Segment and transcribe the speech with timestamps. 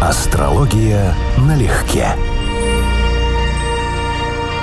[0.00, 2.06] Астрология налегке.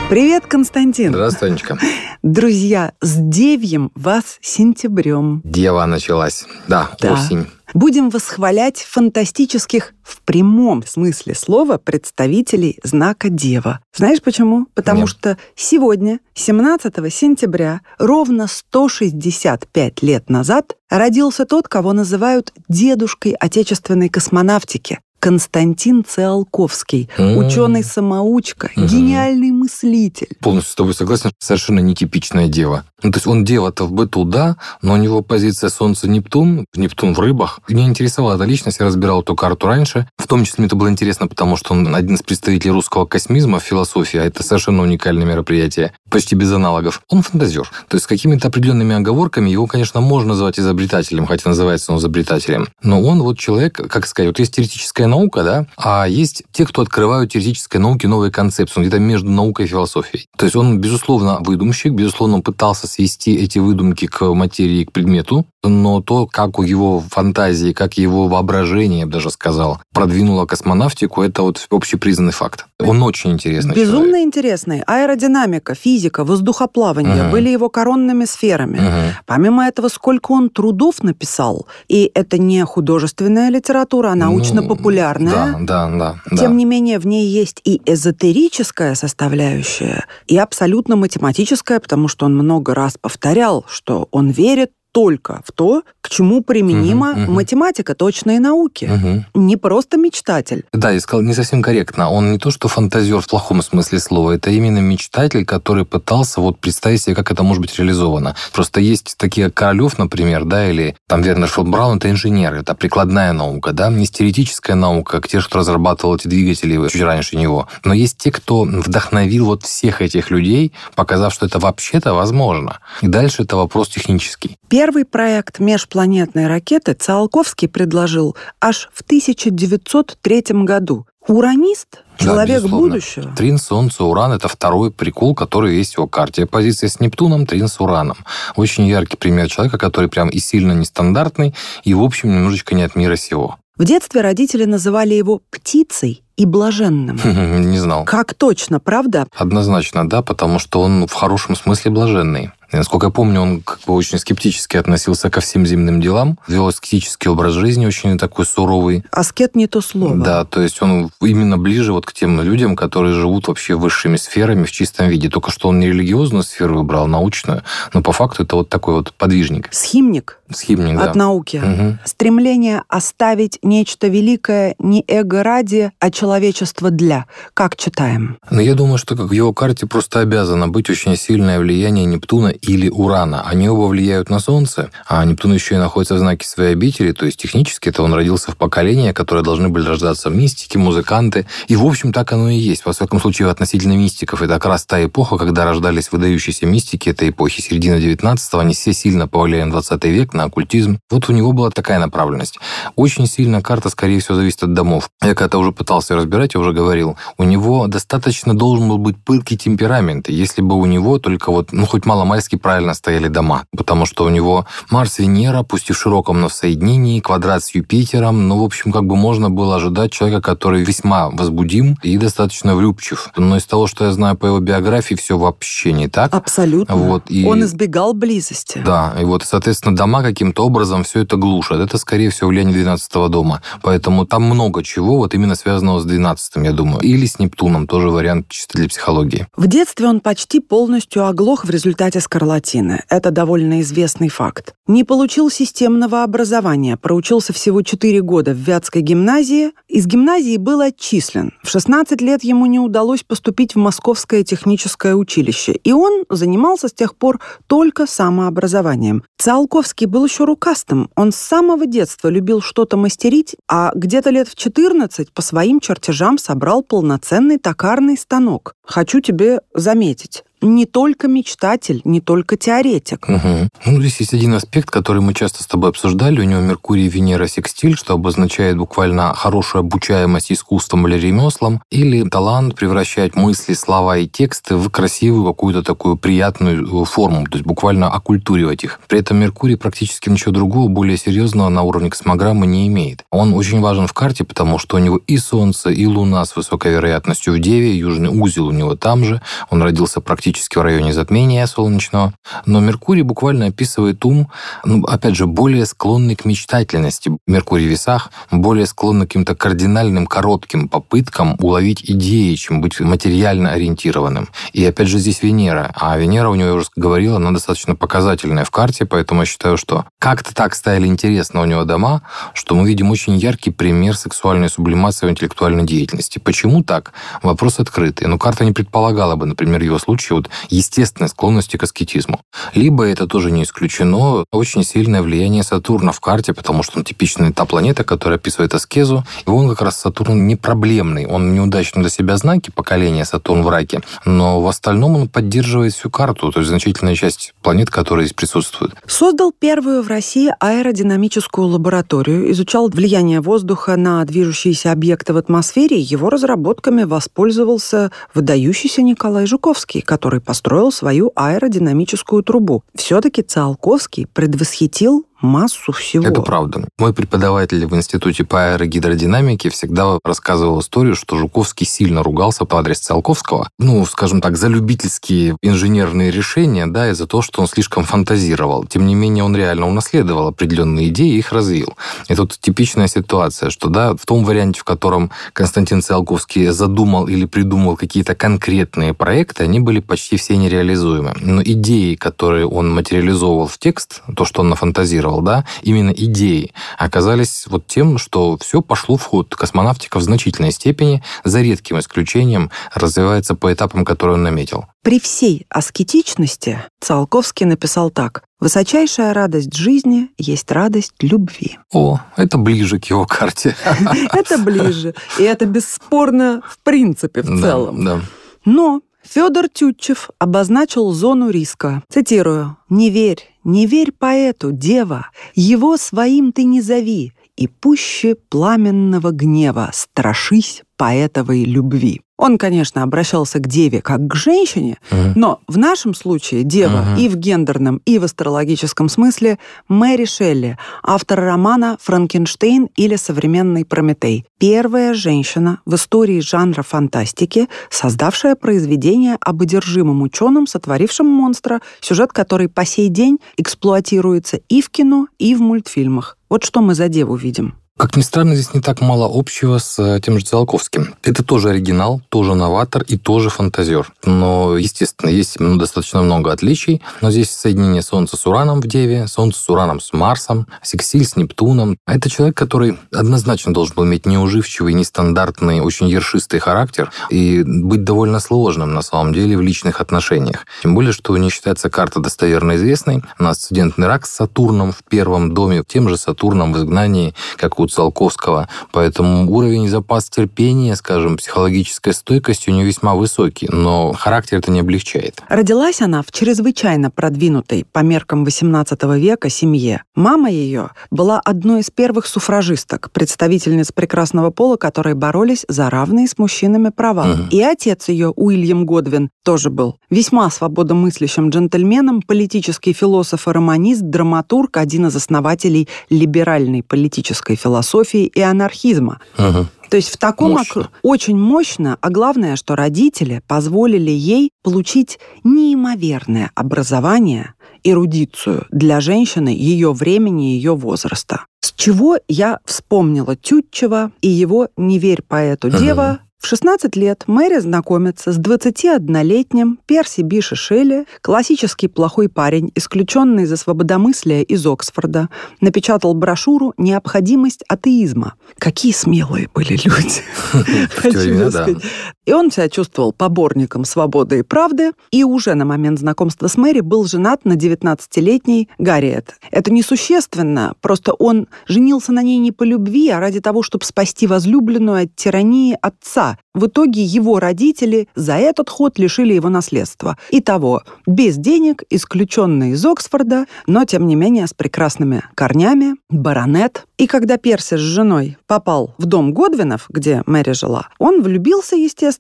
[0.09, 1.09] Привет, Константин.
[1.11, 1.77] Здравствуй, Анечка.
[2.23, 5.41] Друзья, с девьем вас сентябрем.
[5.43, 6.45] Дева началась.
[6.69, 7.13] Да, Да.
[7.13, 7.47] осень.
[7.73, 13.81] Будем восхвалять фантастических в прямом смысле слова представителей знака Дева.
[13.93, 14.67] Знаешь почему?
[14.73, 15.09] Потому Нет.
[15.09, 24.99] что сегодня, 17 сентября, ровно 165 лет назад, родился тот, кого называют дедушкой отечественной космонавтики.
[25.29, 27.37] Константин Циолковский, М.
[27.37, 28.85] ученый-самоучка, Мгм.
[28.85, 30.27] гениальный мыслитель.
[30.39, 32.83] Полностью с тобой согласен, совершенно нетипичная дева.
[33.01, 37.19] Ну, то есть он дева-то в быту, да, но у него позиция Солнце-Нептун, Нептун в
[37.19, 37.59] рыбах.
[37.67, 40.07] Меня интересовала эта личность, я разбирал эту карту раньше.
[40.17, 43.59] В том числе мне это было интересно, потому что он один из представителей русского космизма
[43.59, 47.01] в философии, а это совершенно уникальное мероприятие, почти без аналогов.
[47.09, 47.69] Он фантазер.
[47.87, 52.67] То есть с какими-то определенными оговорками его, конечно, можно называть изобретателем, хотя называется он изобретателем.
[52.83, 56.81] Но он вот человек, как сказать, вот есть теоретическая наука, да, а есть те, кто
[56.81, 60.27] открывают теоретической науке новые концепции, он где-то между наукой и философией.
[60.37, 65.45] То есть он, безусловно, выдумщик, безусловно, он пытался свести эти выдумки к материи, к предмету,
[65.63, 71.21] но то, как у его фантазии, как его воображение, я бы даже сказал, продвинуло космонавтику,
[71.23, 72.65] это вот общепризнанный факт.
[72.79, 74.25] Он очень интересный Безумно человек.
[74.27, 74.81] интересный.
[74.85, 77.31] Аэродинамика, физика, воздухоплавание Мгм.
[77.31, 78.77] были его коронными сферами.
[78.79, 79.13] Мгм.
[79.25, 81.65] Помимо этого, сколько он трудов написал.
[81.87, 85.04] И это не художественная литература, а научно-популярная.
[85.05, 86.15] Ну, Да, да, да.
[86.29, 86.37] да.
[86.37, 92.35] Тем не менее, в ней есть и эзотерическая составляющая, и абсолютно математическая, потому что он
[92.35, 97.33] много раз повторял, что он верит только в то, к чему применима Мгм, мгм.
[97.33, 98.85] математика, точные науки.
[98.85, 99.25] Мгм.
[99.33, 100.63] Не просто мечтатель.
[100.71, 102.09] Да, я сказал не совсем корректно.
[102.09, 106.59] Он не то, что фантазер в плохом смысле слова, это именно мечтатель, который пытался вот
[106.59, 108.35] представить себе, как это может быть реализовано.
[108.53, 113.33] Просто есть такие Королев, например, да, или там Вернер фон Браун, это инженеры, это прикладная
[113.33, 117.67] наука, да, не теоретическая наука, как те, что разрабатывал эти двигатели чуть раньше него.
[117.83, 122.79] Но есть те, кто вдохновил вот всех этих людей, показав, что это вообще-то возможно.
[123.01, 124.55] И дальше это вопрос технический.
[124.69, 131.05] Первый проект межпланетной ракеты Циолковский предложил аж в 1903 году.
[131.27, 132.87] Уранист, Да, человек безусловно.
[132.87, 133.35] будущего.
[133.35, 136.45] Трин, Солнце, Уран– это второй прикол, который есть в его карте.
[136.45, 138.17] Позиция с Нептуном, Трин с Ураном.
[138.55, 142.95] Очень яркий пример человека, который прям и сильно нестандартный, и, в общем, немножечко не от
[142.95, 143.57] мира сего.
[143.77, 147.19] В детстве родители называли его птицей и блаженным.
[147.71, 148.05] Не знал.
[148.05, 149.27] Как точно, правда?
[149.35, 152.51] Однозначно, да, потому что он в хорошем смысле блаженный.
[152.75, 156.67] И, насколько я помню, он как бы очень скептически относился ко всем земным делам, вел
[156.67, 159.05] аскетический образ жизни, очень такой суровый.
[159.11, 160.17] Аскет не то слово.
[160.17, 164.65] Да, то есть он именно ближе вот к тем людям, которые живут вообще высшими сферами
[164.65, 165.29] в чистом виде.
[165.29, 167.63] Только что он не религиозную сферу выбрал, а научную,
[167.93, 171.09] но по факту это вот такой вот подвижник, Схимник схимник, да.
[171.09, 171.57] от науки.
[171.63, 171.99] Мгм.
[172.05, 177.25] Стремление оставить нечто великое не эго ради, а человечество для.
[177.53, 178.37] Как читаем?
[178.49, 182.49] Но я думаю, что как в его карте просто обязано быть очень сильное влияние Нептуна
[182.67, 183.43] или Урана.
[183.43, 187.25] Они оба влияют на Солнце, а Нептун еще и находится в знаке своей обители, то
[187.25, 191.45] есть технически это он родился в поколении, которые должны были рождаться мистики, музыканты.
[191.67, 192.85] И, в общем, так оно и есть.
[192.85, 194.41] Во всяком случае, относительно мистиков.
[194.41, 198.59] Это как раз та эпоха, когда рождались выдающиеся мистики этой эпохи, середина 19-го.
[198.59, 200.99] Они все сильно повлияли на 20 век, на оккультизм.
[201.09, 202.59] Вот у него была такая направленность.
[202.95, 205.09] Очень сильно карта, скорее всего, зависит от домов.
[205.21, 209.57] Я когда-то уже пытался разбирать, я уже говорил, у него достаточно должен был быть пылкий
[209.57, 214.25] темперамент, если бы у него только вот, ну, хоть мало-мальски правильно стояли дома, потому что
[214.25, 218.59] у него Марс, Венера, пусть и в широком, но в соединении, квадрат с Юпитером, ну,
[218.59, 223.29] в общем, как бы можно было ожидать человека, который весьма возбудим и достаточно влюбчив.
[223.35, 226.33] Но из того, что я знаю по его биографии, все вообще не так.
[226.35, 226.95] Абсолютно.
[226.95, 228.81] Вот, и- Он избегал близости.
[228.85, 231.79] Да, и вот, соответственно, дома каким-то образом все это глушат.
[231.79, 233.61] Это, скорее всего, влияние 12 дома.
[233.81, 236.99] Поэтому там много чего, вот именно связанного с 12 я думаю.
[237.01, 239.47] Или с Нептуном, тоже вариант чисто для психологии.
[239.55, 243.03] В детстве он почти полностью оглох в результате скарлатины.
[243.09, 244.73] Это довольно известный факт.
[244.87, 249.71] Не получил системного образования, проучился всего 4 года в Вятской гимназии.
[249.87, 251.53] Из гимназии был отчислен.
[251.63, 256.93] В 16 лет ему не удалось поступить в Московское техническое училище, и он занимался с
[256.93, 259.23] тех пор только самообразованием.
[259.37, 261.09] Циолковский был еще рукастым.
[261.15, 266.37] Он с самого детства любил что-то мастерить, а где-то лет в 14 по своим чертежам
[266.37, 268.73] собрал полноценный токарный станок.
[268.83, 273.27] Хочу тебе заметить, не только мечтатель, не только теоретик.
[273.27, 273.69] Угу.
[273.85, 276.41] Ну, здесь есть один аспект, который мы часто с тобой обсуждали.
[276.41, 282.75] У него Меркурий, Венера, секстиль, что обозначает буквально хорошую обучаемость искусством или ремеслом, или талант
[282.75, 288.09] превращать мысли, слова и тексты в красивую какую-то такую приятную э, форму, то есть буквально
[288.09, 288.99] оккультуривать их.
[289.07, 293.23] При этом Меркурий практически ничего другого, более серьезного на уровне космограммы не имеет.
[293.29, 296.93] Он очень важен в карте, потому что у него и Солнце, и Луна с высокой
[296.93, 301.65] вероятностью в Деве, южный узел у него там же, он родился практически в районе затмения
[301.65, 302.33] солнечного.
[302.65, 304.49] Но Меркурий буквально описывает ум,
[304.83, 307.31] ну, опять же, более склонный к мечтательности.
[307.47, 313.71] Меркурий в весах более склонный к каким-то кардинальным, коротким попыткам уловить идеи, чем быть материально
[313.71, 314.49] ориентированным.
[314.73, 315.91] И опять же здесь Венера.
[315.95, 319.77] А Венера, у него, я уже говорил, она достаточно показательная в карте, поэтому я считаю,
[319.77, 322.21] что как-то так стали интересно у него дома,
[322.53, 326.39] что мы видим очень яркий пример сексуальной сублимации в интеллектуальной деятельности.
[326.39, 327.13] Почему так?
[327.43, 328.27] Вопрос открытый.
[328.27, 332.41] Но карта не предполагала бы, например, его случае вот естественной склонности к аскетизму.
[332.73, 337.51] Либо это тоже не исключено, очень сильное влияние Сатурна в карте, потому что он типичная
[337.51, 339.23] та планета, которая описывает аскезу.
[339.45, 341.25] И он как раз Сатурн не проблемный.
[341.25, 346.09] Он неудачный для себя знаки поколения Сатурн в раке, но в остальном он поддерживает всю
[346.09, 348.95] карту, то есть значительная часть планет, которые здесь присутствуют.
[349.07, 355.99] Создал первую в России аэродинамическую лабораторию, изучал влияние воздуха на движущиеся объекты в атмосфере.
[355.99, 362.83] Его разработками воспользовался выдающийся Николай Жуковский, который построил свою аэродинамическую трубу.
[362.93, 366.25] Все-таки Циолковский предвосхитил массу всего.
[366.25, 366.87] Это правда.
[366.97, 372.99] Мой преподаватель в Институте по аэрогидродинамике всегда рассказывал историю, что Жуковский сильно ругался по адрес
[372.99, 378.03] Циолковского, ну, скажем так, за любительские инженерные решения, да, и за то, что он слишком
[378.03, 378.85] фантазировал.
[378.85, 381.95] Тем не менее, он реально унаследовал определенные идеи и их развил.
[382.27, 387.45] И тут типичная ситуация, что, да, в том варианте, в котором Константин Циолковский задумал или
[387.45, 391.33] придумал какие-то конкретные проекты, они были почти все нереализуемы.
[391.41, 396.71] Но идеи, которые он материализовывал в текст, то, что он нафантазировал, рассказывал, да, именно идеи
[396.97, 399.55] оказались вот тем, что все пошло в ход.
[399.55, 404.85] Космонавтика в значительной степени, за редким исключением, развивается по этапам, которые он наметил.
[405.03, 408.43] При всей аскетичности Циолковский написал так.
[408.59, 411.77] «Высочайшая радость жизни есть радость любви».
[411.93, 413.75] О, это ближе к его карте.
[414.33, 415.13] Это ближе.
[415.37, 418.21] И это бесспорно в принципе, в целом.
[418.65, 422.03] Но Федор Тютчев обозначил зону риска.
[422.09, 422.77] Цитирую.
[422.89, 429.89] «Не верь, не верь поэту, дева, его своим ты не зови, и пуще пламенного гнева
[429.93, 432.21] страшись поэтовой любви».
[432.37, 435.33] Он, конечно, обращался к деве как к женщине, угу.
[435.35, 437.21] но в нашем случае дева угу.
[437.21, 444.45] и в гендерном, и в астрологическом смысле Мэри Шелли, автор романа «Франкенштейн» или «Современный Прометей».
[444.59, 452.67] Первая женщина в истории жанра фантастики, создавшая произведение об одержимом ученом, сотворившем монстра, сюжет который
[452.67, 456.37] по сей день эксплуатируется и в кино, и в мультфильмах.
[456.49, 457.75] Вот что мы за деву видим.
[457.97, 461.15] Как ни странно, здесь не так мало общего с э, тем же Циолковским.
[461.23, 464.11] Это тоже оригинал, тоже новатор и тоже фантазер.
[464.25, 467.01] Но, естественно, есть ну, достаточно много отличий.
[467.21, 471.37] Но здесь соединение Солнца с Ураном в Деве, Солнце с Ураном с Марсом, Сексиль с
[471.37, 471.97] Нептуном.
[472.05, 478.03] А это человек, который однозначно должен был иметь неуживчивый, нестандартный, очень ершистый характер и быть
[478.03, 480.65] довольно сложным, на самом деле, в личных отношениях.
[480.83, 483.23] Тем более, что не считается карта достоверно известной.
[483.39, 487.79] У нас асцендентный рак с Сатурном в первом доме, тем же Сатурном в изгнании, как
[487.79, 488.67] у у Циолковского.
[488.91, 494.81] Поэтому уровень запас терпения, скажем, психологической стойкости у нее весьма высокий, но характер это не
[494.81, 495.41] облегчает.
[495.47, 500.03] Родилась она в чрезвычайно продвинутой по меркам XVIII века семье.
[500.15, 506.37] Мама ее была одной из первых суфражисток, представительниц прекрасного пола, которые боролись за равные с
[506.37, 507.27] мужчинами права.
[507.31, 507.41] Угу.
[507.51, 514.77] И отец ее, Уильям Годвин, тоже был весьма свободомыслящим джентльменом, политический философ и романист, драматург,
[514.77, 519.19] один из основателей либеральной политической философии философии и анархизма.
[519.37, 519.67] Ага.
[519.89, 520.83] То есть в таком мощно.
[520.83, 520.89] Ок...
[521.03, 527.53] очень мощно, а главное, что родители позволили ей получить неимоверное образование,
[527.83, 531.45] эрудицию для женщины ее времени, ее возраста.
[531.61, 537.57] С чего я вспомнила Тютчева и его «Не верь поэту, дева», в 16 лет Мэри
[537.57, 546.13] знакомится с 21-летним Перси Биши Шелли, классический плохой парень, исключенный за свободомыслие из Оксфорда, напечатал
[546.13, 548.35] брошюру «Необходимость атеизма».
[548.59, 550.21] Какие смелые были люди.
[550.95, 551.77] Хочу сказать.
[552.25, 556.81] И он себя чувствовал поборником свободы и правды, и уже на момент знакомства с Мэри
[556.81, 559.35] был женат на 19-летней Гарриет.
[559.51, 564.27] Это несущественно, просто он женился на ней не по любви, а ради того, чтобы спасти
[564.27, 566.37] возлюбленную от тирании отца.
[566.53, 570.17] В итоге его родители за этот ход лишили его наследства.
[570.31, 576.85] Итого, без денег, исключенный из Оксфорда, но, тем не менее, с прекрасными корнями, баронет.
[576.97, 582.14] И когда Перси с женой попал в дом Годвинов, где Мэри жила, он влюбился, естественно,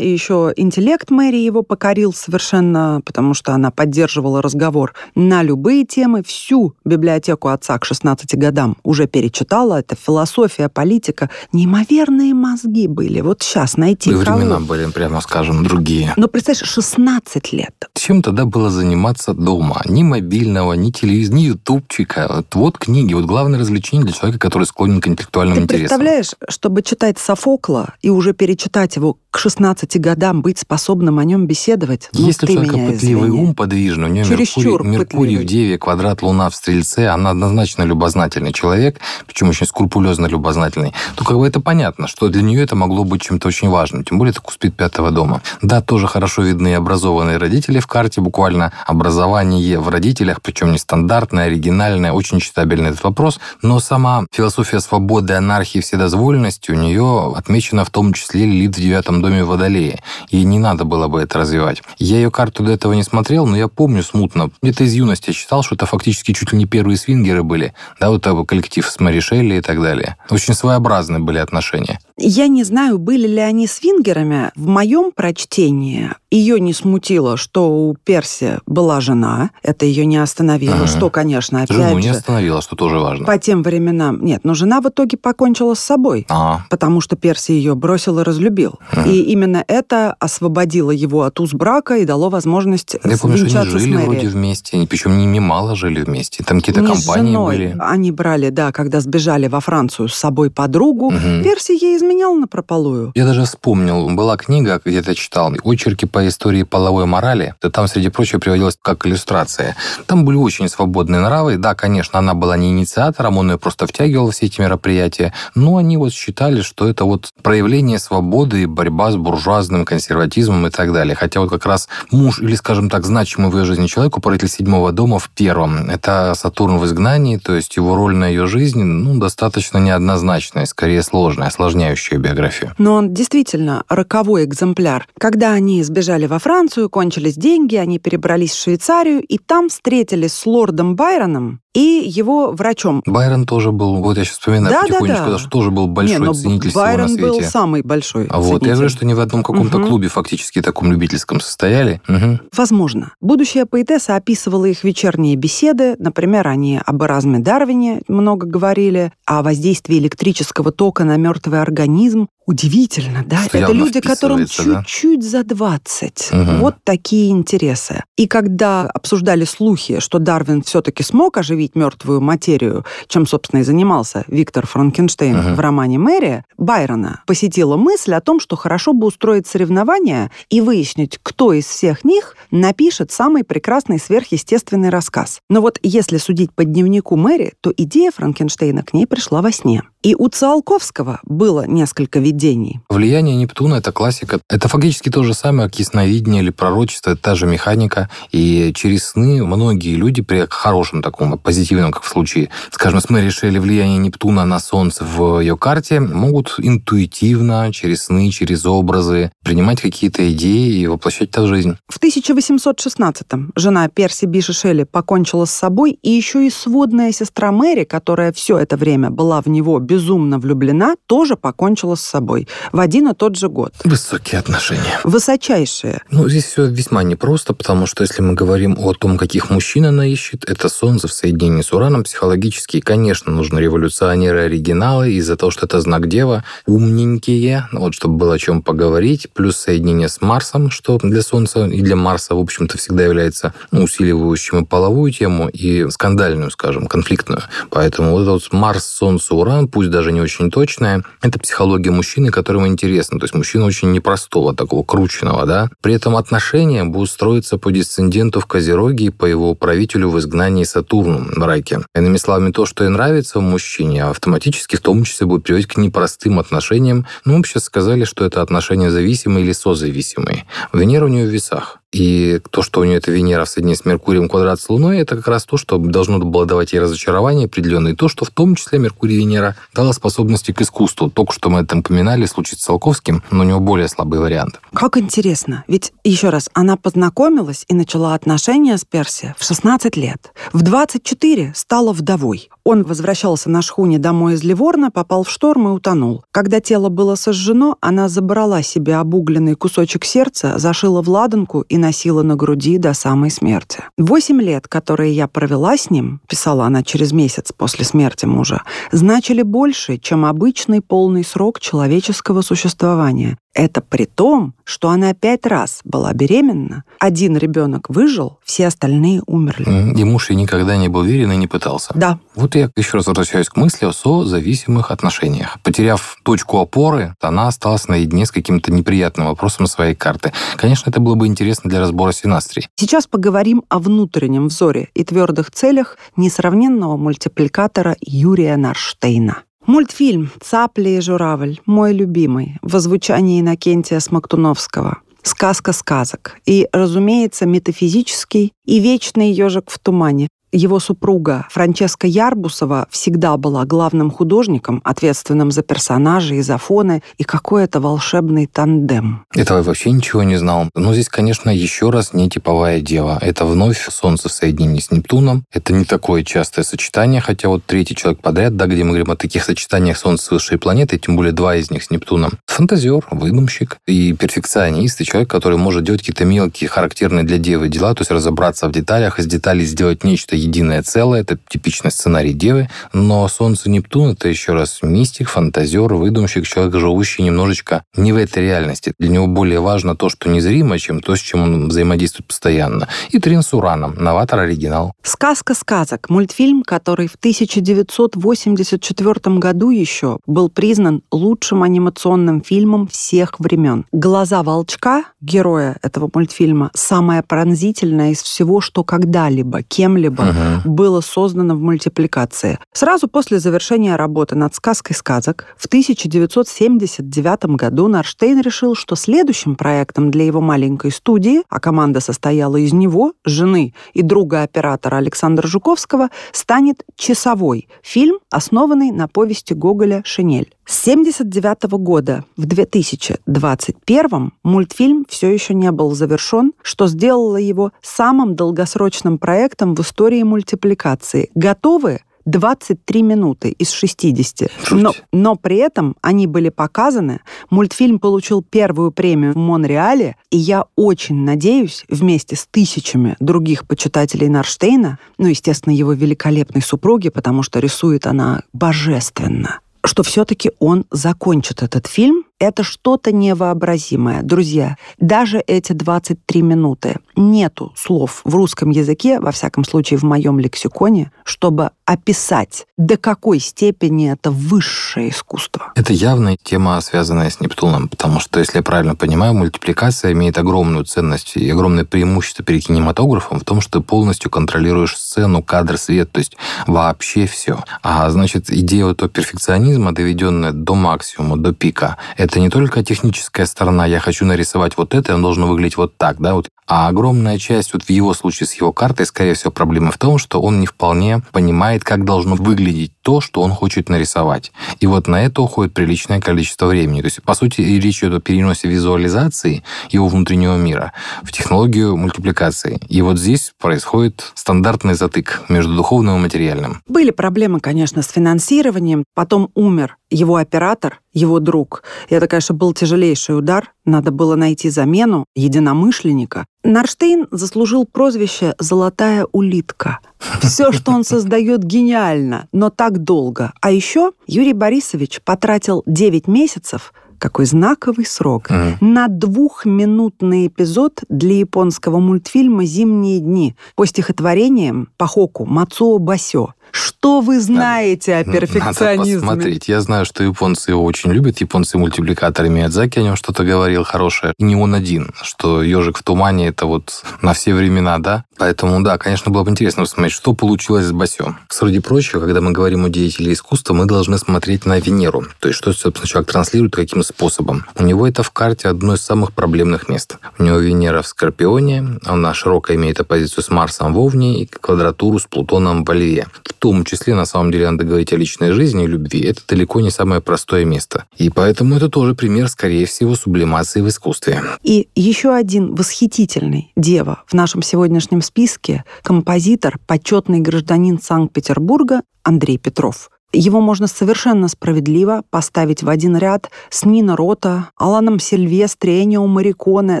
[0.00, 6.22] и еще интеллект Мэри его покорил совершенно, потому что она поддерживала разговор на любые темы.
[6.22, 9.80] Всю библиотеку отца к 16 годам уже перечитала.
[9.80, 11.30] Это философия, политика.
[11.52, 13.20] Неимоверные мозги были.
[13.20, 16.12] Вот сейчас найти И времена были, прямо скажем, другие.
[16.16, 17.74] Но представляешь, 16 лет.
[17.94, 19.82] Чем тогда было заниматься дома?
[19.86, 22.26] Ни мобильного, ни телевизора, ни ютубчика.
[22.28, 25.98] Вот, вот книги, вот главное развлечение для человека, который склонен к интеллектуальным Ты интересам.
[25.98, 31.46] представляешь, чтобы читать Софокла и уже перечитать его к 16 годам, быть способным о нем
[31.46, 32.10] беседовать?
[32.12, 33.42] Ну, Если у ты человека меня пытливый извини.
[33.42, 35.44] ум подвижный, у него Чересчур Меркурий, Меркурий в.
[35.44, 41.38] Деве, квадрат Луна в Стрельце, она однозначно любознательный человек, причем очень скрупулезно любознательный, то как
[41.38, 44.42] бы это понятно, что для нее это могло быть чем-то очень важным, тем более это
[44.42, 45.40] куспит пятого дома.
[45.62, 52.12] Да, тоже хорошо видны образованные родители в карте, буквально образование в родителях, причем нестандартное, оригинальное,
[52.12, 58.12] очень читабельный этот вопрос, но сама философия свободы, анархии, вседозволенности у нее отмечена в том
[58.12, 60.00] числе Лилит в девятом доме Водолея.
[60.30, 61.82] Ей не надо было бы это развивать.
[61.98, 64.50] Я ее карту до этого не смотрел, но я помню смутно.
[64.62, 67.74] Где-то из юности я читал, что это фактически чуть ли не первые свингеры были.
[68.00, 70.16] Да, вот это коллектив с Мэри Шелли и так далее.
[70.30, 71.98] Очень своеобразные были отношения.
[72.22, 74.50] Я не знаю, были ли они свингерами.
[74.54, 79.50] В моем прочтении ее не смутило, что у Перси была жена.
[79.62, 80.76] Это ее не остановило.
[80.76, 80.86] Ага.
[80.86, 83.24] Что, конечно, опять Жену не же, остановила, что тоже важно.
[83.26, 84.22] по тем временам...
[84.24, 86.26] Нет, но жена в итоге покончила с собой.
[86.28, 88.78] А, Потому что Перси ее бросил и разлюбил.
[88.92, 89.10] Мгм.
[89.10, 93.70] И именно это освободило его от уз брака и дало возможность я помню, что они
[93.70, 96.44] с жили вроде вместе, причем не немало жили вместе.
[96.44, 97.56] Там какие-то Не с компании женой.
[97.56, 97.76] были.
[97.78, 101.10] Они брали, да, когда сбежали во Францию с собой подругу.
[101.10, 101.42] Мгм.
[101.42, 103.12] Перси ей изменял напропалую.
[103.14, 107.54] Я даже вспомнил, была книга, где-то читал, «Очерки по истории половой морали».
[107.72, 109.76] Там, среди прочего, приводилось как иллюстрация.
[110.06, 111.56] Там были очень свободные нравы.
[111.56, 115.32] Да, конечно, она была не инициатором, он ее просто втягивал в все эти мероприятия.
[115.54, 120.70] Но они вот считали, что это вот проявление свободы и борьба с буржуазным консерватизмом и
[120.70, 121.14] так далее.
[121.14, 124.92] Хотя вот как раз муж, или, скажем так, значимый в ее жизни человек, управитель седьмого
[124.92, 129.18] дома в первом, это Сатурн в изгнании, то есть его роль на ее жизни, ну,
[129.18, 132.74] достаточно неоднозначная, скорее сложная, осложняющая биографию.
[132.78, 135.06] Но он действительно роковой экземпляр.
[135.18, 140.46] Когда они сбежали во Францию, кончились деньги, они перебрались в Швейцарию, и там встретились с
[140.46, 143.02] лордом Байроном и его врачом.
[143.06, 145.30] Байрон тоже был, вот я сейчас вспоминаю Да, потихонечку, да.
[145.32, 147.50] да, что тоже был большой Не, но ценитель Байрон всего на был свете.
[147.50, 149.88] самый большой А вот, я говорю, что не в одном каком-то Мгм.
[149.88, 152.00] клубе фактически таком любительском состояли.
[152.08, 152.40] Мгм.
[152.56, 153.12] Возможно.
[153.20, 155.94] Будущая поэтесса описывала их вечерние беседы.
[155.98, 162.26] Например, они об Эразме Дарвине много говорили, о воздействии электрического тока на мертвый организм.
[162.50, 163.44] Удивительно, да?
[163.44, 164.82] Что Это люди, которым вписывается, да?
[164.84, 166.30] чуть-чуть за 20.
[166.32, 166.58] Мгм.
[166.58, 168.02] Вот такие интересы.
[168.16, 174.24] И когда обсуждали слухи, что Дарвин все-таки смог оживить мертвую материю, чем, собственно, и занимался
[174.26, 175.54] Виктор Франкенштейн Мгм.
[175.54, 181.20] в романе «Мэри», Байрона посетила мысль о том, что хорошо бы устроить соревнования и выяснить,
[181.22, 185.38] кто из всех них напишет самый прекрасный сверхъестественный рассказ.
[185.48, 189.84] Но вот если судить по дневнику Мэри, то идея Франкенштейна к ней пришла во сне.
[190.02, 192.80] И у Циолковского было несколько видений.
[192.88, 194.40] Влияние Нептуна— это классика.
[194.48, 198.08] Это фактически то же самое, как ясновидение или пророчество, это та же механика.
[198.32, 203.28] И через сны многие люди при хорошем таком, позитивном, как в случае, скажем, с Мэри
[203.28, 209.82] Шелли, влияние Нептуна на Солнце в ее карте, могут интуитивно, через сны, через образы принимать
[209.82, 211.76] какие-то идеи и воплощать это в жизнь.
[211.88, 217.84] В 1816-м жена Перси Биши Шелли покончила с собой, и еще и сводная сестра Мэри,
[217.84, 223.08] которая все это время была в него безумно влюблена, тоже покончила с собой в один
[223.08, 223.72] и тот же год.
[223.84, 225.00] Высокие отношения.
[225.02, 226.02] Высочайшие.
[226.12, 230.06] Ну, здесь все весьма непросто, потому что если мы говорим о том, каких мужчин она
[230.06, 235.80] ищет, это Солнце в соединении с Ураном психологически, конечно, нужны революционеры-оригиналы из-за того, что это
[235.80, 241.22] знак Дева, умненькие, вот, чтобы было о чем поговорить, плюс соединение с Марсом, что для
[241.22, 246.52] Солнца и для Марса, в общем-то, всегда является ну, усиливающим и половую тему, и скандальную,
[246.52, 247.42] скажем, конфликтную.
[247.70, 251.02] Поэтому вот этот вот Марс, Солнце, Уран, пусть даже не очень точная.
[251.22, 253.18] Это психология мужчины, которому интересно.
[253.18, 255.70] То есть мужчина очень непростого, такого крученного, да.
[255.80, 260.64] При этом отношения будут строиться по дисценденту в Козероге и по его правителю в изгнании
[260.64, 261.80] Сатурну в раке.
[261.94, 265.78] Иными словами, то, что и нравится в мужчине, автоматически в том числе будет приводить к
[265.78, 267.06] непростым отношениям.
[267.24, 270.44] Ну, мы сейчас сказали, что это отношения зависимые или созависимые.
[270.74, 271.79] Венера у нее в весах.
[271.92, 275.16] И то, что у нее это Венера в соединении с Меркурием квадрат с Луной, это
[275.16, 277.92] как раз то, что должно было давать ей разочарование определенное.
[277.92, 281.10] И то, что в том числе Меркурий Венера дала способности к искусству.
[281.10, 284.60] Только что мы это упоминали, случай с Циолковским, но у него более слабый вариант.
[284.72, 285.64] Как интересно.
[285.66, 290.32] Ведь, еще раз, она познакомилась и начала отношения с Перси в 16 лет.
[290.52, 292.50] В 24 стала вдовой.
[292.62, 296.24] Он возвращался на шхуне домой из Ливорна, попал в шторм и утонул.
[296.30, 302.22] Когда тело было сожжено, она забрала себе обугленный кусочек сердца, зашила в ладанку и носила
[302.22, 303.82] на груди до самой смерти.
[303.98, 309.42] Восемь лет, которые я провела с ним, писала она через месяц после смерти мужа, значили
[309.42, 313.36] больше, чем обычный полный срок человеческого существования.
[313.54, 319.98] Это при том, что она пять раз была беременна, один ребенок выжил, все остальные умерли.
[319.98, 321.92] И муж ей никогда не был верен и не пытался.
[321.96, 322.20] Да.
[322.36, 325.58] Вот я еще раз возвращаюсь к мысли о созависимых отношениях.
[325.64, 330.32] Потеряв точку опоры, она осталась наедине с каким-то неприятным вопросом своей карты.
[330.56, 332.68] Конечно, это было бы интересно для разбора синастрий.
[332.76, 339.42] Сейчас поговорим о внутреннем взоре и твердых целях несравненного мультипликатора Юрия Нарштейна.
[339.70, 344.98] Мультфильм «Цапли и журавль» мой любимый, в озвучании Иннокентия Смоктуновского.
[345.22, 346.38] Сказка сказок.
[346.44, 354.10] И, разумеется, метафизический и вечный ежик в тумане его супруга Франческа Ярбусова всегда была главным
[354.10, 359.24] художником, ответственным за персонажей и за фоны, и какой-то волшебный тандем.
[359.34, 360.68] Этого вообще ничего не знал.
[360.74, 363.18] Но здесь, конечно, еще раз не типовая дева.
[363.20, 365.44] Это вновь Солнце в соединении с Нептуном.
[365.52, 369.16] Это не такое частое сочетание, хотя вот третий человек подряд, да, где мы говорим о
[369.16, 372.32] таких сочетаниях Солнца с высшей планетой, тем более два из них с Нептуном.
[372.46, 377.94] Фантазер, выдумщик и перфекционист, и человек, который может делать какие-то мелкие, характерные для девы дела,
[377.94, 382.68] то есть разобраться в деталях, из деталей сделать нечто единое целое, это типичный сценарий Девы,
[382.92, 388.42] но Солнце Нептун— это еще раз мистик, фантазер, выдумщик, человек, живущий немножечко не в этой
[388.42, 388.92] реальности.
[388.98, 392.88] Для него более важно то, что незримо, чем то, с чем он взаимодействует постоянно.
[393.10, 394.92] И Трин с Ураном, новатор оригинал.
[395.02, 403.86] «Сказка сказок»— мультфильм, который в 1984 году еще был признан лучшим анимационным фильмом всех времен.
[403.92, 410.60] «Глаза волчка», героя этого мультфильма, самая пронзительная из всего, что когда-либо, кем-либо uh-huh.
[410.64, 412.58] было создано в мультипликации.
[412.72, 420.10] Сразу после завершения работы над сказкой сказок в 1979 году Нарштейн решил, что следующим проектом
[420.10, 426.08] для его маленькой студии, а команда состояла из него, жены и друга оператора Александра Жуковского,
[426.32, 430.54] станет «Часовой»— фильм, основанный на повести Гоголя «Шинель».
[430.70, 438.36] С 1979 года в 2021 мультфильм все еще не был завершен, что сделало его самым
[438.36, 441.28] долгосрочным проектом в истории мультипликации.
[441.34, 444.48] Готовы 23 минуты из 60.
[444.70, 447.18] Но, но при этом они были показаны.
[447.50, 454.28] Мультфильм получил первую премию в Монреале, и я очень надеюсь, вместе с тысячами других почитателей
[454.28, 461.62] Нарштейна, ну, естественно, его великолепной супруги, потому что рисует она божественно, что все-таки он закончит
[461.62, 462.24] этот фильм.
[462.40, 464.22] Это что-то невообразимое.
[464.22, 470.40] Друзья, даже эти 23 минуты нету слов в русском языке, во всяком случае в моем
[470.40, 475.72] лексиконе, чтобы описать, до какой степени это высшее искусство.
[475.74, 480.84] Это явная тема, связанная с Нептуном, потому что, если я правильно понимаю, мультипликация имеет огромную
[480.84, 486.10] ценность и огромное преимущество перед кинематографом в том, что ты полностью контролируешь сцену, кадр, свет,
[486.10, 487.62] то есть вообще все.
[487.82, 493.86] А значит, идея этого перфекционизма, доведенная до максимума, до пика, это не только техническая сторона,
[493.86, 497.72] я хочу нарисовать вот это, он должен выглядеть вот так, да, вот а огромная часть,
[497.72, 500.66] вот в его случае с его картой, скорее всего, проблема в том, что он не
[500.66, 504.52] вполне понимает, как должно выглядеть то, что он хочет нарисовать.
[504.78, 507.00] И вот на это уходит приличное количество времени.
[507.00, 510.92] То есть, по сути, речь идет о переносе визуализации его внутреннего мира
[511.24, 512.78] в технологию мультипликации.
[512.88, 516.82] И вот здесь происходит стандартный затык между духовным и материальным.
[516.86, 519.02] Были проблемы, конечно, с финансированием.
[519.16, 521.82] Потом умер его оператор, его друг.
[522.08, 523.72] И это, конечно, был тяжелейший удар.
[523.84, 526.46] Надо было найти замену единомышленника.
[526.62, 530.00] Нарштейн заслужил прозвище «золотая улитка».
[530.42, 533.52] Все, что он создает, гениально, но так долго.
[533.60, 538.76] А еще Юрий Борисович потратил 9 месяцев какой знаковый срок, mm.
[538.80, 546.54] на двухминутный эпизод для японского мультфильма «Зимние дни» по стихотворениям Пахоку Мацуо Басё.
[546.72, 549.14] Что вы знаете о перфекционизме?
[549.14, 549.68] Надо посмотреть.
[549.68, 551.40] Я знаю, что японцы его очень любят.
[551.40, 554.34] Японцы-мультипликаторы Миядзаки о нем что-то говорил хорошее.
[554.38, 558.24] И не он один, что «Ежик в тумане»— это вот на все времена, да?
[558.36, 561.34] Поэтому, да, конечно, было бы интересно посмотреть, что получилось с Басё.
[561.48, 565.24] Среди прочего, когда мы говорим о деятеле искусства, мы должны смотреть на Венеру.
[565.40, 567.66] То есть, что, собственно, человек транслирует, каким способом.
[567.76, 570.16] У него это в карте одно из самых проблемных мест.
[570.38, 575.18] У него Венера в Скорпионе, она широко имеет оппозицию с Марсом в Овне и квадратуру
[575.18, 576.26] с Плутоном в Льве.
[576.60, 579.22] Том числе, на самом деле, надо говорить о личной жизни и любви.
[579.22, 581.06] Это далеко не самое простое место.
[581.16, 584.42] И поэтому это тоже пример, скорее всего, сублимации в искусстве.
[584.62, 593.10] И еще один восхитительный дева в нашем сегодняшнем списке– композитор, почетный гражданин Санкт-Петербурга Андрей Петров.
[593.32, 600.00] Его можно совершенно справедливо поставить в один ряд с Нино Рота, Аланом Сильвестре, Энио Мариконе,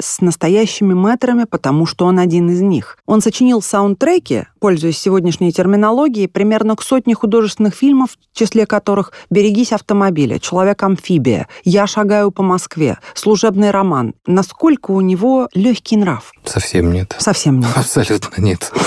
[0.02, 2.98] с настоящими мэтрами, потому что он один из них.
[3.06, 9.72] Он сочинил саундтреки, пользуясь сегодняшней терминологией, примерно к сотне художественных фильмов, в числе которых «Берегись
[9.72, 14.14] автомобиля», «Человек-амфибия», «Я шагаю по Москве», «Служебный роман».
[14.26, 16.32] Насколько у него легкий нрав?
[16.44, 17.14] Совсем нет.
[17.18, 17.70] Совсем нет.
[17.74, 18.72] Абсолютно нет.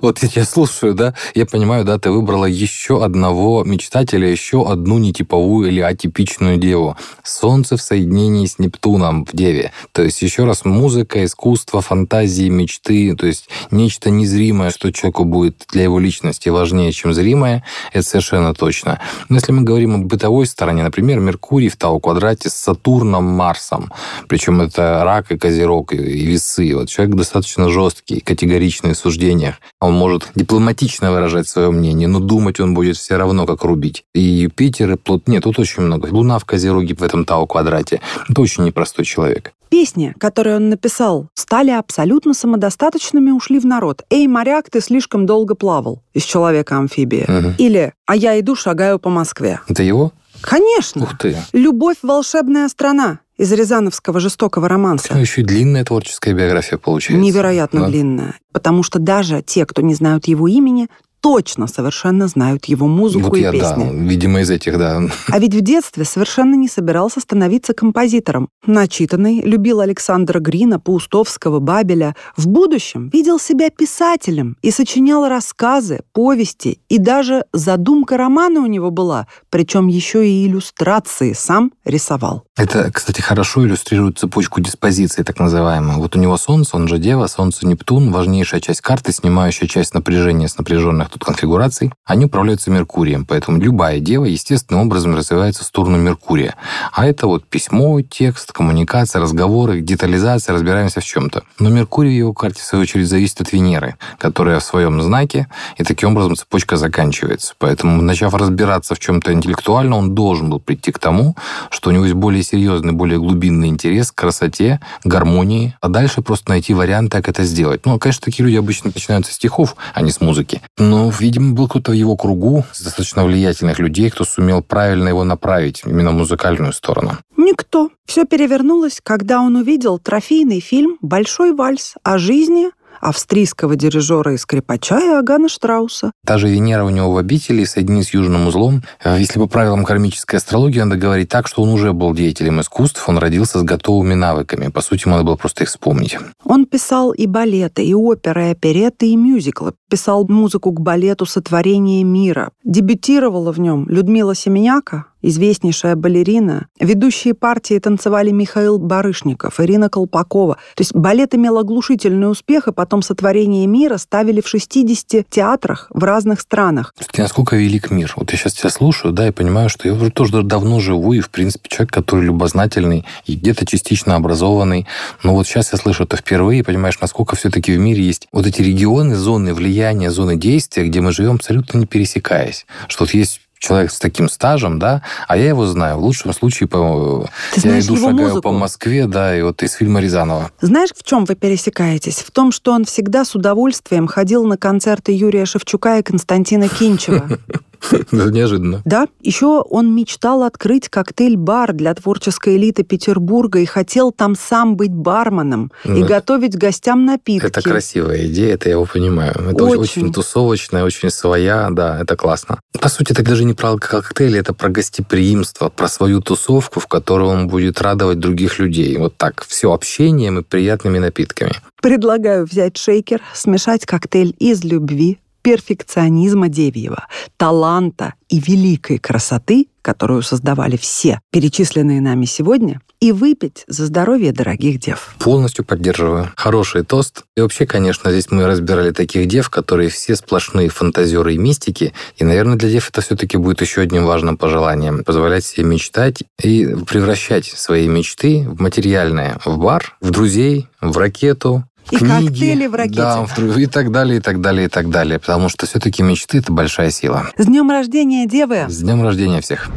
[0.00, 5.68] Вот я слушаю, да, я понимаю, да, ты выбрала еще одного мечтателя, еще одну нетиповую
[5.68, 6.96] или атипичную деву.
[7.22, 9.72] Солнце в соединении с Нептуном в Деве.
[9.92, 15.66] То есть, еще раз, музыка, искусство, фантазии, мечты, то есть нечто незримое, что человеку будет
[15.72, 18.98] для его личности важнее, чем зримое, это совершенно точно.
[19.28, 23.92] Но если мы говорим о бытовой стороне, например, Меркурий в Тау-квадрате с Сатурном, Марсом,
[24.26, 26.74] причем это рак и козерог, и весы.
[26.74, 29.56] Вот человек достаточно жесткий, категоричный в суждениях.
[29.80, 34.04] Он может дипломатично выражать свое мнение, но думать он будет все равно, как рубить.
[34.14, 35.28] И Юпитер, и Плут...
[35.28, 36.06] Нет, тут очень много.
[36.10, 38.00] Луна в Козероге в этом Тау-квадрате.
[38.28, 39.52] Это очень непростой человек.
[39.68, 44.02] Песни, которые он написал, стали абсолютно самодостаточными, ушли в народ.
[44.10, 47.24] «Эй, моряк, ты слишком долго плавал» из «Человека-амфибия».
[47.24, 47.54] Угу.
[47.58, 49.60] Или «А я иду, шагаю по Москве».
[49.66, 50.12] Это его?
[50.42, 51.04] Конечно.
[51.04, 51.36] Ух ты.
[51.52, 55.18] «Любовь– волшебная страна» из рязановского жестокого романса.
[55.18, 57.24] Еще и длинная творческая биография получается.
[57.24, 57.86] Невероятно да?
[57.88, 58.34] длинная.
[58.52, 60.88] Потому что даже те, кто не знают его имени,
[61.22, 63.84] точно совершенно знают его музыку вот и я, песни.
[63.84, 65.00] Да, видимо, из этих, да.
[65.28, 68.48] А ведь в детстве совершенно не собирался становиться композитором.
[68.66, 72.16] Начитанный, любил Александра Грина, Паустовского, Бабеля.
[72.36, 78.90] В будущем видел себя писателем и сочинял рассказы, повести, и даже задумка романа у него
[78.90, 82.42] была, причем еще и иллюстрации сам рисовал.
[82.56, 85.98] Это, кстати, хорошо иллюстрирует цепочку диспозиции, так называемую.
[85.98, 90.48] Вот у него Солнце, он же Дева, Солнце Нептун, важнейшая часть карты, снимающая часть напряжения
[90.48, 95.98] с напряженных тут конфигураций, они управляются Меркурием, поэтому любая дева естественным образом развивается в сторону
[95.98, 96.54] Меркурия.
[96.92, 101.42] А это вот письмо, текст, коммуникация, разговоры, детализация, разбираемся в чем-то.
[101.58, 105.48] Но Меркурий в его карте, в свою очередь, зависит от Венеры, которая в своем знаке,
[105.76, 107.54] и таким образом цепочка заканчивается.
[107.58, 111.36] Поэтому, начав разбираться в чем-то интеллектуально, он должен был прийти к тому,
[111.70, 116.50] что у него есть более серьезный, более глубинный интерес к красоте, гармонии, а дальше просто
[116.50, 117.84] найти варианты, как это сделать.
[117.84, 120.62] Ну, конечно, такие люди обычно начинают со стихов, а не с музыки.
[120.78, 125.24] Но ну, видимо, был кто-то в его кругу, достаточно влиятельных людей, кто сумел правильно его
[125.24, 127.18] направить, именно в музыкальную сторону.
[127.36, 127.90] Никто.
[128.04, 132.70] Все перевернулось, когда он увидел трофейный фильм «Большой вальс» о жизни
[133.02, 136.12] австрийского дирижера и скрипача Иоганна Штрауса.
[136.24, 138.82] Та же Венера у него в обители соединена с южным узлом.
[139.04, 143.18] Если по правилам кармической астрологии, надо говорить так, что он уже был деятелем искусств, он
[143.18, 144.68] родился с готовыми навыками.
[144.68, 146.16] По сути, надо было просто их вспомнить.
[146.44, 149.72] Он писал и балеты, и оперы, и опереты, и мюзиклы.
[149.90, 152.50] Писал музыку к балету «Сотворение мира».
[152.64, 156.66] Дебютировала в нем Людмила Семеняка, известнейшая балерина.
[156.78, 160.56] Ведущие партии танцевали Михаил Барышников, Ирина Колпакова.
[160.74, 166.02] То есть балет имел оглушительный успех, и потом «Сотворение мира» ставили в 60 театрах в
[166.04, 166.92] разных странах.
[166.98, 168.12] Кстати, насколько велик мир?
[168.16, 171.20] Вот я сейчас тебя слушаю, да, и понимаю, что я уже тоже давно живу, и,
[171.20, 174.86] в принципе, человек, который любознательный и где-то частично образованный.
[175.22, 178.46] Но вот сейчас я слышу это впервые, и понимаешь, насколько все-таки в мире есть вот
[178.46, 182.66] эти регионы, зоны влияния, зоны действия, где мы живем абсолютно не пересекаясь.
[182.88, 185.96] Что вот есть человек с таким стажем, да, а я его знаю.
[185.96, 187.26] В лучшем случае по...
[187.54, 188.42] Ты я иду, шагаю музыку.
[188.42, 190.50] по Москве, да, и вот из фильма Рязанова.
[190.60, 192.16] Знаешь, в чем вы пересекаетесь?
[192.16, 197.38] В том, что он всегда с удовольствием ходил на концерты Юрия Шевчука и Константина Кинчева.
[198.12, 198.82] Неожиданно.
[198.84, 199.06] Да.
[199.20, 205.72] Еще он мечтал открыть коктейль-бар для творческой элиты Петербурга и хотел там сам быть барменом
[205.84, 207.46] ну, и готовить гостям напитки.
[207.46, 209.34] Это красивая идея, это я его понимаю.
[209.34, 212.60] Это очень, очень тусовочная, очень своя, да, это классно.
[212.80, 217.28] По сути, это даже не про коктейли, это про гостеприимство, про свою тусовку, в которой
[217.28, 218.96] он будет радовать других людей.
[218.96, 221.52] Вот так, все общением и приятными напитками.
[221.80, 230.76] Предлагаю взять шейкер, смешать коктейль из любви, перфекционизма девьего, таланта и великой красоты, которую создавали
[230.76, 235.16] все перечисленные нами сегодня, и выпить за здоровье дорогих дев.
[235.18, 236.30] Полностью поддерживаю.
[236.36, 237.24] Хороший тост.
[237.36, 241.92] И вообще, конечно, здесь мы разбирали таких дев, которые все сплошные фантазеры и мистики.
[242.16, 245.02] И, наверное, для дев это все-таки будет еще одним важным пожеланием.
[245.02, 249.40] Позволять себе мечтать и превращать свои мечты в материальное.
[249.44, 252.96] В бар, в друзей, в ракету, и книги, коктейли в ракете.
[252.96, 255.18] Да, и так далее, и так далее, и так далее.
[255.18, 257.26] Потому что все-таки мечты– это большая сила.
[257.36, 258.66] С днем рождения, девы!
[258.68, 259.68] С днем рождения всех!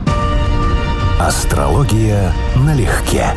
[1.20, 3.28] Астрология налегке.